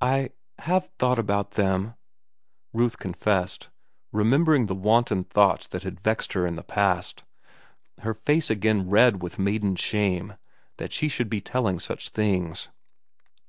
"I—have 0.00 0.90
thought 0.96 1.18
about 1.18 1.50
them," 1.58 1.94
Ruth 2.72 3.00
confessed, 3.00 3.68
remembering 4.12 4.66
the 4.66 4.76
wanton 4.76 5.24
thoughts 5.24 5.66
that 5.66 5.82
had 5.82 5.98
vexed 6.00 6.34
her 6.34 6.46
in 6.46 6.54
the 6.54 6.62
past, 6.62 7.24
her 8.02 8.14
face 8.14 8.48
again 8.48 8.88
red 8.88 9.22
with 9.22 9.40
maiden 9.40 9.74
shame 9.74 10.34
that 10.76 10.92
she 10.92 11.08
should 11.08 11.28
be 11.28 11.40
telling 11.40 11.80
such 11.80 12.10
things. 12.10 12.68